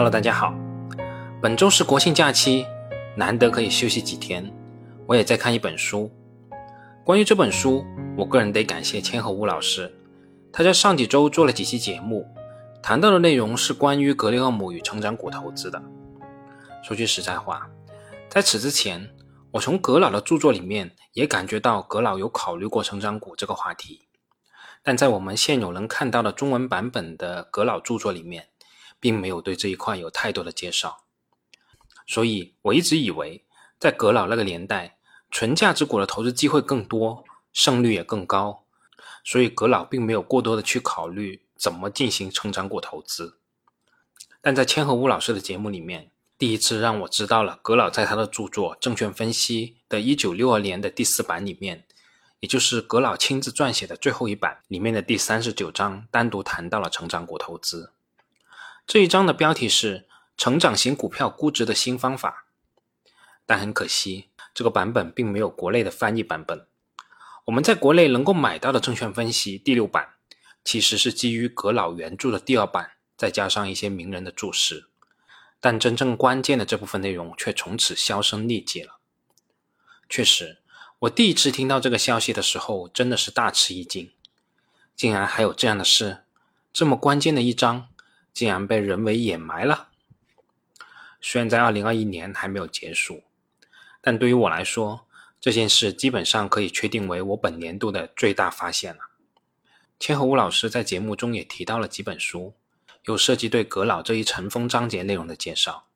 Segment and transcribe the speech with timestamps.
[0.00, 0.54] Hello，大家好。
[1.42, 2.64] 本周是国庆假期，
[3.14, 4.50] 难得可以休息几天。
[5.06, 6.10] 我也在看一本书。
[7.04, 7.84] 关于这本书，
[8.16, 9.94] 我个人得感谢千和吴老师。
[10.50, 12.26] 他在上几周做了几期节目，
[12.82, 15.82] 谈到的内容是关于格雷厄姆与成长股投资的。
[16.82, 17.68] 说句实在话，
[18.30, 19.10] 在此之前，
[19.50, 24.00] 我从格老的著作里面也感觉到格老有考虑过成长股这个话题，
[24.82, 28.46] 但在我们现有能看到的中文版本的格老著作里面，
[29.00, 31.04] 并没有对这一块有太多的介绍。
[32.06, 33.44] 所以我一直以为，
[33.78, 34.98] 在格老那个年代，
[35.30, 38.64] 纯价值股的投资机会更多，胜率也更高，
[39.24, 43.38] 所以格老并没有过多的去考虑怎么进行成长股投资。
[44.40, 51.84] 但在千和乌老师的节目里面，第一次让我知道了格老在他的著作《证券分析》的一九六二年的第四版里面，
[52.40, 57.92] 也就是格老亲自撰写的最后一版里面的第三十九章，单独谈到了成长股投资。
[58.92, 60.08] 这一章的标题是。
[60.36, 62.46] 成长型股票估值的新方法，
[63.46, 66.66] 但很可惜，这个版本并没有国内的翻译版本。
[67.44, 70.14] 我们在国内能够买到的证券分析第六版，
[70.64, 74.88] 其实是基于葛老原著的第二版，再加上一些名人的注释，
[75.60, 78.98] 但真正关键的这部分内容却从此销声匿迹了。
[80.08, 80.62] 确实，
[81.00, 84.10] 我第一次听到这个消息的时候，真的是大吃一惊，
[84.96, 86.24] 竟然还有这样的事，
[86.72, 87.88] 这么关键的一章，
[88.32, 89.88] 竟然被人为掩埋了。
[91.20, 93.24] 虽然在二零二一年还没有结束，
[94.00, 95.06] 但对于我来说，
[95.40, 99.02] 这件事基本上可以确定为我本年度的最大发现了。
[99.98, 102.54] 千和吴老师在节目中也提到了几本书，
[103.04, 105.86] 有涉及对格老这一尘封章节内容的介绍，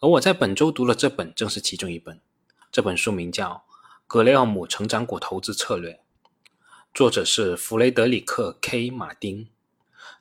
[0.00, 2.20] 而我在本周读了这本，正是其中一本。
[2.72, 3.64] 这本书名叫
[4.08, 5.92] 《格雷厄姆成长股投资策略》，
[6.92, 9.48] 作者是弗雷德里克 ·K· 马丁，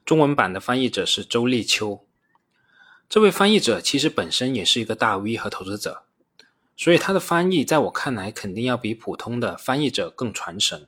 [0.06, 2.06] 中文版的翻译者是周立秋。
[3.10, 6.04] 这位翻译者其实本身也是一个大 V 和投资者，
[6.76, 10.88] 所以他的翻译在我看来肯定要比普通的翻译者更传神。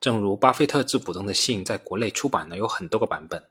[0.00, 3.44] 正如巴菲特致股东的信在国内出版了有很多个版本，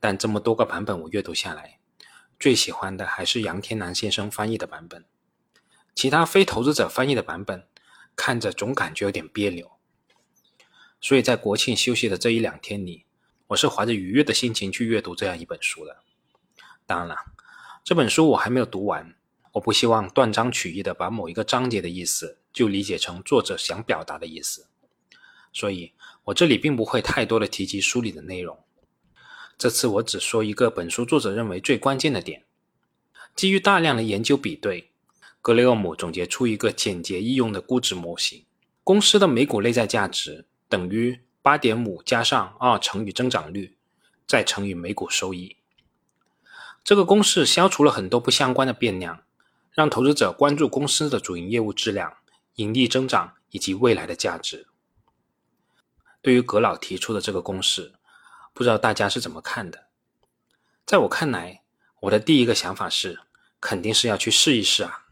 [0.00, 1.78] 但这么多个版本我阅读下来，
[2.38, 5.04] 最喜欢的还是杨天南先生翻译的版本。
[5.94, 7.66] 其他非投资者翻译的版本
[8.16, 9.70] 看着总感觉有点别扭。
[11.00, 13.04] 所以在国庆休息的这一两天里，
[13.52, 15.98] 我是怀着愉悦的心情去阅读这样一本书的。
[16.86, 17.16] 当然了，
[17.84, 19.14] 这本书我还没有读完，
[19.52, 24.68] 我不希望断章取义的把某一个章节的意思就理解成作者想表达的意思，
[25.52, 25.92] 所以
[26.24, 28.58] 我这里并不会太多的提及书里的内容。
[29.58, 32.44] 这次我只说一个本书作者认为最关键的点：
[33.36, 34.90] 基于大量的研究比对，
[35.42, 38.46] 格雷厄姆总结出一个简洁易用的估值模型：
[38.82, 43.76] 公司的每股内在价值等于八点五加上二乘以增长率，
[44.28, 45.56] 再乘以每股收益。
[46.84, 49.24] 这个公式消除了很多不相关的变量，
[49.72, 52.16] 让投资者关注公司的主营业务质量、
[52.54, 54.68] 盈利增长以及未来的价值。
[56.20, 57.92] 对于葛老提出的这个公式，
[58.52, 59.86] 不知道大家是怎么看的？
[60.86, 61.62] 在我看来，
[62.02, 63.18] 我的第一个想法是，
[63.60, 65.06] 肯定是要去试一试啊，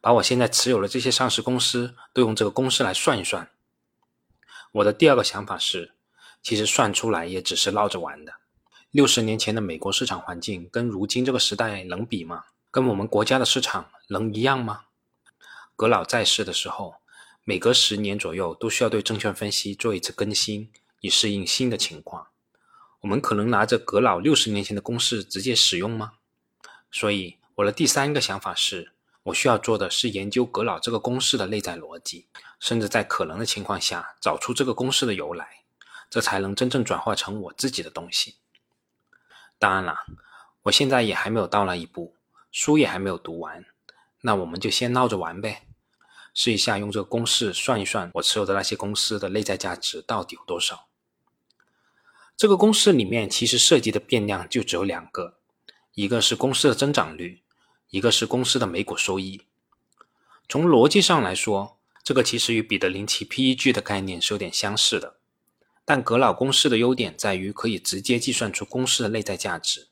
[0.00, 3.50] 把我现在持有的这些上市公司都用这个公式来算一算。
[4.72, 5.92] 我的第二个想法是，
[6.42, 8.34] 其实算出来也只是闹着玩的。
[8.90, 12.44] 六十年前的美国市场环境跟如今这个时代能比吗？
[12.70, 14.82] 跟我们国家的市场能一样吗？
[15.74, 16.94] 葛老在世的时候，
[17.44, 20.70] 每隔十年左右都需要对证券分析做一次更新，
[21.00, 22.28] 以适应新的情况。
[23.00, 26.12] 我们可能拿着葛老六十年前的公式直接使用吗？
[26.92, 28.92] 所以，我的第三个想法是，
[29.24, 32.26] 我需要做的是研究葛老这个公式的内在逻辑，
[32.60, 35.64] 甚至在可能的情况下找出这个公式的由来，
[36.08, 38.36] 这才能真正转化成我自己的东西。
[39.58, 40.04] 当然了，
[40.62, 42.14] 我现在也还没有到那一步，
[42.52, 43.64] 书也还没有读完，
[44.20, 45.66] 那我们就先闹着玩呗，
[46.34, 50.86] 试一下用这个公式算一算我持有的那些公司的内在价值到底有多少。
[52.36, 55.38] 这个公式里面其实涉及的变量就只有两个，
[55.94, 57.42] 一个是公司的增长率，
[57.90, 59.42] 一个是公司的每股收益。
[60.48, 61.78] 从逻辑上来说，
[62.10, 65.18] 这个其实与彼得林奇 PEG 的概念是有点相似的。
[65.84, 69.86] 但格老公式的优点在于可以直接计算出公司的内在价值，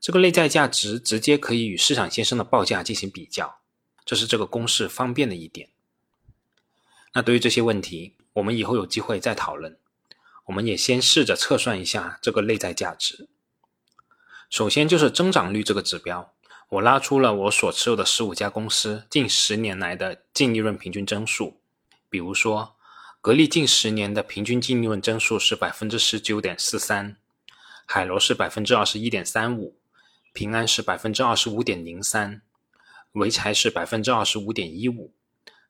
[0.00, 3.58] 这个内在价值直接可以与市场先生的报价进行比较，
[4.04, 5.70] 这是这个公式方便的一点。
[7.12, 9.76] 那对于这些问题，我们以后有机会再讨论。
[10.44, 13.28] 我们也先试着测算一下这个内在价值。
[14.48, 16.32] 首先就是增长率这个指标，
[16.72, 21.60] 我拉出了我所持有的十五家公司近十年来的净利润平均增速，
[22.08, 22.76] 比如说。
[23.20, 27.18] 格力近十年的平均净利润增速是百分之十九点四三，
[27.86, 29.78] 海螺是百分之二十一点三五，
[30.32, 32.42] 平安是百分之二十五点零三，
[33.12, 35.12] 潍柴是百分之二十五点一五，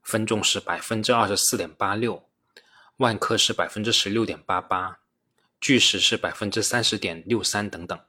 [0.03, 2.27] 分众是百分之二十四点八六，
[2.99, 5.01] 万科是百分之十六点八八，
[5.61, 8.01] 巨石是百分之三十点六三等等。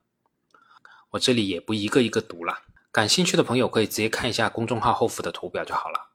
[1.09, 2.61] 我这里也不一个一个读了，
[2.93, 6.11] 感兴趣的朋友可以直接看一下公众号后附的图表就好了。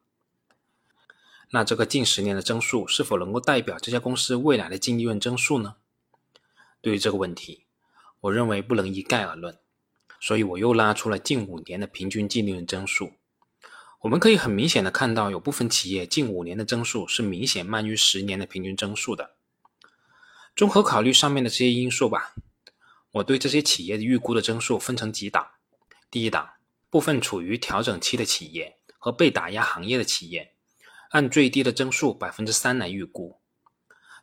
[1.51, 5.75] 那这个近十年的增速是否能够代表这家公司未来的净利润增速呢？
[6.81, 7.67] 对于这个问题，
[8.21, 9.59] 我认为不能一概而论。
[10.21, 13.15] 所以我又拉出了近五年的平均净利润增速。
[14.03, 19.35] 我们可以很明显的看到，有部分企业近五年的增速是明显慢于十年的平均增速的。
[20.55, 22.35] 综合考虑上面的这些因素吧，
[23.11, 25.49] 我对这些企业的预估的增速分成几档。
[26.09, 26.51] 第一档，
[26.91, 30.55] 部分处于调整期的企业和被打压行业的企业，
[31.11, 33.41] 按最低的增速百分之三来预估。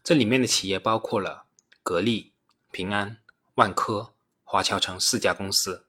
[0.03, 1.45] 这里面的企业包括了
[1.81, 2.33] 格力、
[2.71, 3.17] 平安、
[3.56, 5.88] 万科、华侨城四家公司。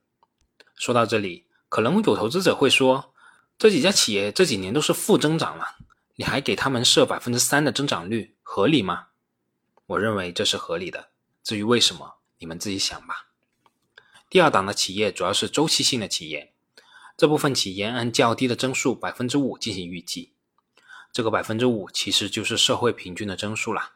[0.75, 3.13] 说到这里，可能有投资者会说，
[3.57, 5.77] 这几家企业这几年都是负增长了，
[6.15, 9.07] 你还给他们设百分之三的增长率，合理吗？
[9.87, 11.09] 我认为这是合理的。
[11.43, 13.29] 至于为什么，你们自己想吧。
[14.29, 16.53] 第二档的企业主要是周期性的企业，
[17.17, 20.33] 这部分企业按较低的增速百分之五进行预计，
[21.11, 23.93] 这个百分之五其实就是社会平均的增速了。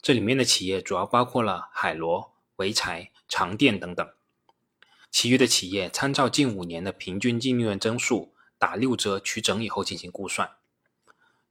[0.00, 4.08] 这里面的企业主要包括了海螺、潍柴、长电等等。
[5.10, 10.52] 其余的企业参照近五年的平均净利润增速，打六折取整以后进行估算。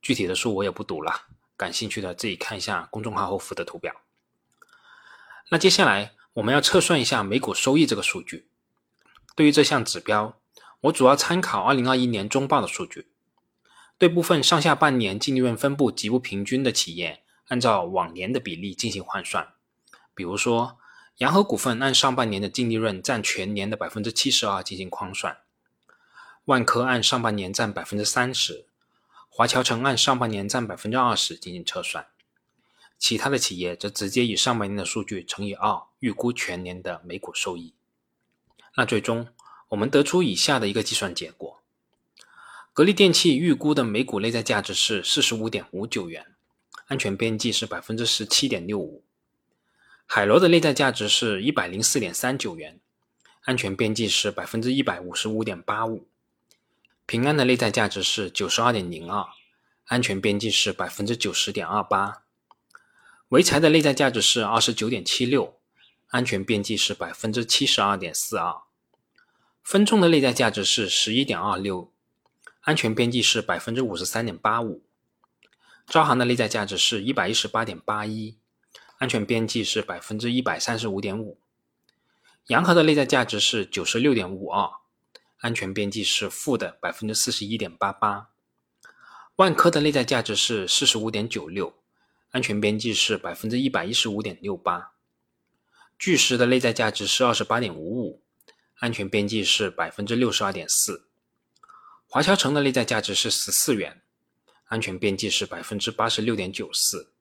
[0.01, 3.93] 具体的数我也不读了，感兴趣的自己看一下公众号后附的图表。
[5.49, 8.49] 那接下来我们要测算一下每股收益这个数据。
[9.35, 10.39] 对于这项指标，
[10.81, 13.07] 我主要参考2021年中报的数据，
[13.97, 19.53] 对部分上下半年净利润分布极不平均的企业，按照往年的比例进行换算。
[20.13, 20.77] 比如说。
[21.19, 25.37] 洋河股份按上半年的净利润占全年的百分之七十二进行框算，
[26.43, 28.67] 万科按上半年占百分之三十，
[29.29, 32.07] 华侨城按上半年占百分之二十进行测算，
[32.99, 37.73] 其他的企业则直接以上半年的数据乘以二，预估全年的每股收益。
[38.75, 39.29] 那最终
[39.69, 41.61] 我们得出以下的一个计算结果：
[42.71, 46.25] 格力电器预估的每股内在价值是四十五点五九元，
[46.87, 49.03] 安全边际是百分之十七点六五。
[50.05, 52.79] 海螺的内在价值是一百零四点三九元，
[53.41, 56.07] 安全边际是百分之一百五十五点八五。
[57.07, 59.25] 平安的内在价值是九十二点零二，
[59.85, 62.23] 安全边际是百分之九十点二八。
[63.29, 65.57] 潍柴的内在价值是二十九点七六，
[66.09, 68.64] 安全边际是百分之七十二点四二。
[69.65, 71.91] 分众的内在价值是十一点二六，
[72.61, 74.83] 安全边际是百分之五十三点八五。
[75.87, 78.37] 招行的内在价值是一百一十八点八一。
[78.99, 81.39] 安全边际是百分之一百三十五点五，
[82.47, 84.69] 洋河的内在价值是九十六点五二，
[85.39, 88.29] 安全边际是负的百分之四十一点八八。
[89.37, 91.73] 万科的内在价值是四十五点九六，
[92.29, 94.91] 安全边际是百分之一百一十五点六八。
[95.97, 98.21] 巨石的内在价值是二十八点五五，
[98.79, 101.07] 安全边际是百分之六十二点四。
[102.07, 104.01] 华侨城的内在价值是十四元，
[104.65, 107.11] 安全边际是百分之八十六点九四。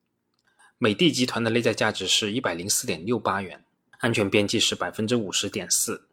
[0.77, 3.63] 美的集团的内在价值是一百零四点六八元，
[3.99, 6.07] 安全边际是百分之五十点四。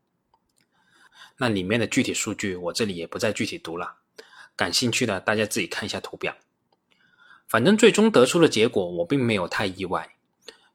[1.38, 3.96] 那里面的具体数据我这里也不再具体读了，
[4.54, 6.36] 感兴趣的大家自己看一下图表。
[7.48, 10.14] 反正最终得出的结果我并没有太意外，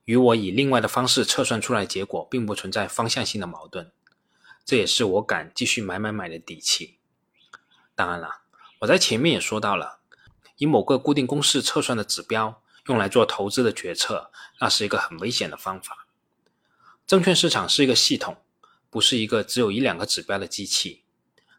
[0.03, 3.91] 与我以另外的方式测算出来的结果并不存在方向性的矛盾，
[4.67, 7.00] 这也是我敢继续买买买的底气。
[7.95, 8.41] 当然了，
[8.81, 10.01] 我在前面也说到了，
[10.57, 12.62] 以某个固定公式测算的指标。
[12.88, 14.31] 用来做投资的决策，
[14.62, 16.07] 那是一个很危险的方法。
[17.05, 18.38] 证券市场是一个系统，
[18.89, 21.03] 不是一个只有一两个指标的机器。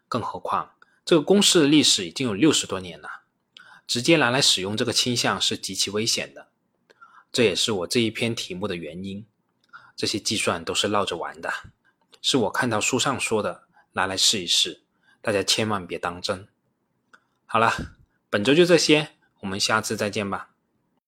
[0.07, 0.71] 更何况，
[1.05, 3.21] 这个公式的历史已经有六十多年了，
[3.85, 6.47] 直接拿来使用这个倾向是极其危险的。
[7.31, 9.27] 这也是我这一篇题目的原因。
[9.95, 11.53] 这些计算都是闹着玩的，
[12.21, 14.81] 是我看到书上说的，拿来试一试，
[15.21, 16.47] 大家千万别当真。
[17.45, 17.73] 好了，
[18.29, 19.09] 本周就这些。
[19.41, 20.49] 我们下次再见吧。